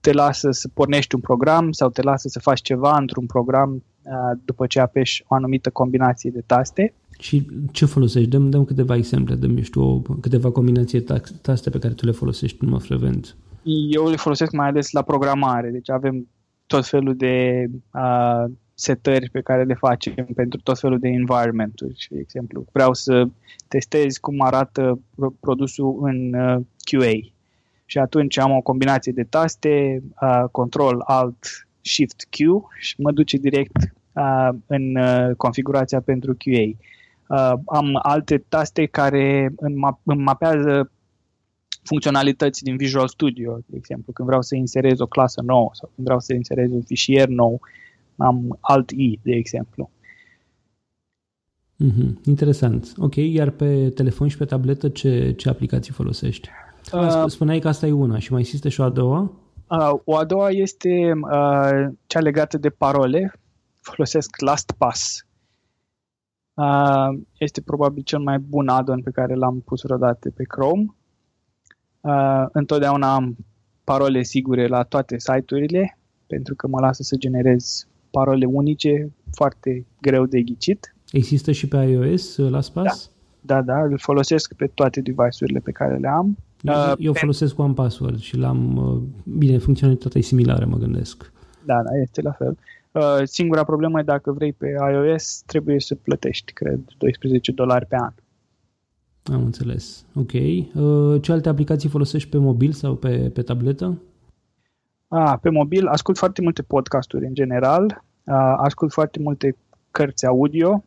[0.00, 3.72] te lasă să pornești un program sau te lasă să faci ceva într-un program
[4.02, 6.94] uh, după ce apeși o anumită combinație de taste.
[7.18, 8.28] Și ce folosești?
[8.28, 12.06] Dăm, dăm câteva exemple, dăm, eu știu, o, câteva combinații de taste pe care tu
[12.06, 13.36] le folosești în mod frecvent.
[13.90, 16.28] Eu le folosesc mai ales la programare, deci avem
[16.66, 22.06] tot felul de uh, setări pe care le facem pentru tot felul de environment-uri.
[22.10, 23.28] De exemplu, vreau să
[23.68, 25.00] testez cum arată
[25.40, 27.32] produsul în uh, QA
[27.90, 32.36] și atunci am o combinație de taste, uh, Control, Alt, Shift, Q
[32.78, 33.76] și mă duce direct
[34.12, 36.62] uh, în uh, configurația pentru QA.
[36.62, 40.90] Uh, am alte taste care îmi, map- îmi mapează
[41.82, 46.06] funcționalități din Visual Studio, de exemplu, când vreau să inserez o clasă nouă sau când
[46.06, 47.60] vreau să inserez un fișier nou,
[48.16, 49.90] am Alt-I, de exemplu.
[51.84, 52.24] Mm-hmm.
[52.24, 52.92] Interesant.
[52.96, 56.48] Ok, iar pe telefon și pe tabletă ce, ce aplicații folosești?
[56.92, 59.32] Uh, Spuneai că asta e una și mai există și o a doua?
[59.70, 63.32] Uh, o a doua este uh, cea legată de parole.
[63.80, 65.26] Folosesc LastPass.
[66.54, 70.94] Uh, este probabil cel mai bun add-on pe care l-am pus vreodată pe Chrome.
[72.00, 73.36] Uh, întotdeauna am
[73.84, 80.26] parole sigure la toate site-urile pentru că mă lasă să generez parole unice, foarte greu
[80.26, 80.94] de ghicit.
[81.12, 83.10] Există și pe iOS LastPass?
[83.40, 86.36] Da, da, da îl folosesc pe toate device-urile pe care le am.
[86.64, 91.32] Uh, eu folosesc One Password și l-am, uh, bine, funcționalitatea e similară, mă gândesc.
[91.64, 92.58] Da, da, este la fel.
[92.92, 97.96] Uh, singura problemă e dacă vrei pe iOS, trebuie să plătești, cred, 12 dolari pe
[97.96, 98.12] an.
[99.34, 100.04] Am înțeles.
[100.14, 100.30] Ok.
[101.20, 103.98] Ce alte aplicații folosești pe mobil sau pe, pe tabletă?
[105.08, 108.04] Ah, pe mobil ascult foarte multe podcasturi în general,
[108.56, 109.56] ascult foarte multe
[109.90, 110.84] cărți audio,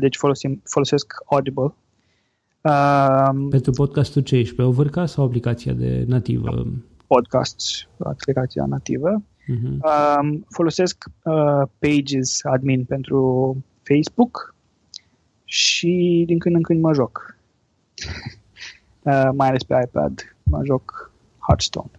[0.00, 1.74] deci folosim, folosesc Audible
[2.62, 4.54] Uh, Pentru podcastul ce ești?
[4.54, 6.66] Pe Overcast sau aplicația de nativă?
[7.06, 9.22] Podcast, aplicația nativă.
[9.22, 9.78] Uh-huh.
[9.82, 14.54] Uh, folosesc uh, Pages admin pentru Facebook
[15.44, 17.36] și din când în când mă joc.
[19.02, 21.90] uh, mai ales pe iPad mă joc Hearthstone.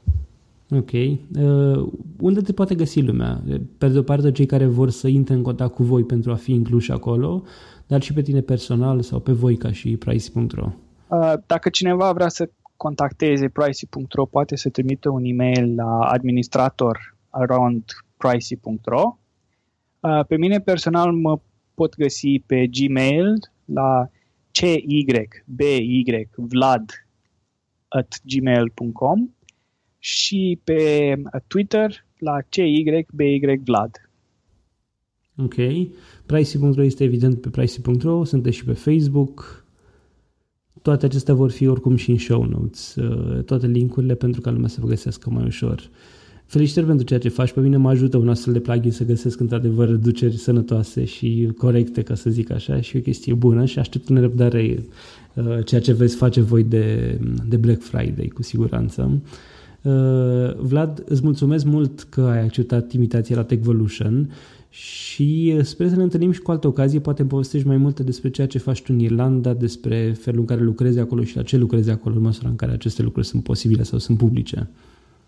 [0.69, 0.91] Ok.
[0.91, 3.43] Uh, unde te poate găsi lumea?
[3.77, 6.35] Pe de o parte, cei care vor să intre în contact cu voi pentru a
[6.35, 7.43] fi incluși acolo,
[7.93, 10.71] dar și pe tine personal sau pe voi ca și Pricey.ro.
[11.07, 17.83] Uh, dacă cineva vrea să contacteze Pricey.ro, poate să trimită un e-mail la administrator around
[18.17, 19.17] Pricey.ro.
[19.99, 21.39] Uh, pe mine personal mă
[21.73, 24.09] pot găsi pe Gmail la
[24.51, 25.95] cybyvlad
[27.87, 29.29] at gmail.com
[29.99, 31.13] și pe
[31.47, 33.91] Twitter la cybyvlad.
[35.37, 35.53] Ok.
[36.25, 39.65] Pricey.ro este evident pe Pricey.ro, sunteți și pe Facebook.
[40.81, 44.67] Toate acestea vor fi oricum și în show notes, uh, toate linkurile pentru ca lumea
[44.67, 45.89] să vă găsească mai ușor.
[46.45, 47.51] Felicitări pentru ceea ce faci.
[47.51, 52.01] Pe mine mă ajută un astfel de plugin să găsesc într-adevăr reduceri sănătoase și corecte,
[52.01, 54.85] ca să zic așa, și o chestie bună și aștept în nerăbdare
[55.33, 57.17] uh, ceea ce veți face voi de,
[57.47, 59.21] de Black Friday, cu siguranță.
[59.81, 64.29] Uh, Vlad, îți mulțumesc mult că ai acceptat invitația la Techvolution
[64.73, 68.29] și uh, sper să ne întâlnim și cu altă ocazie, poate povestești mai multe despre
[68.29, 71.57] ceea ce faci tu în Irlanda, despre felul în care lucrezi acolo și la ce
[71.57, 74.69] lucrezi acolo, în măsura în care aceste lucruri sunt posibile sau sunt publice.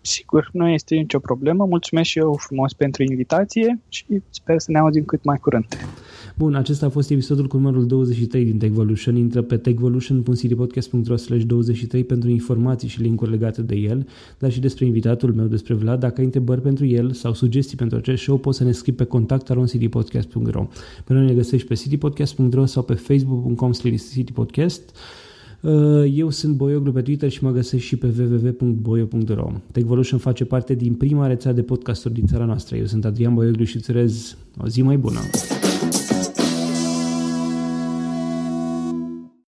[0.00, 1.64] Sigur, nu este nicio problemă.
[1.64, 5.66] Mulțumesc și eu frumos pentru invitație și sper să ne auzim cât mai curând.
[6.38, 9.16] Bun, acesta a fost episodul cu numărul 23 din Techvolution.
[9.16, 11.16] Intră pe techvolution.citypodcast.ro
[11.46, 14.06] 23 pentru informații și linkuri legate de el,
[14.38, 16.00] dar și despre invitatul meu, despre Vlad.
[16.00, 19.04] Dacă ai întrebări pentru el sau sugestii pentru acest show, poți să ne scrii pe
[19.04, 20.68] contact citypodcast.ro.
[21.04, 23.72] Pe noi ne găsești pe citypodcast.ro sau pe facebook.com
[24.12, 24.96] citypodcast.
[25.60, 29.52] Uh, eu sunt Boioglu pe Twitter și mă găsesc și pe www.boio.ro.
[29.72, 32.76] Techvolution face parte din prima rețea de podcasturi din țara noastră.
[32.76, 35.20] Eu sunt Adrian Boioglu și îți urez o zi mai bună.